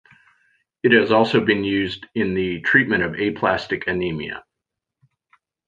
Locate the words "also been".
1.11-1.63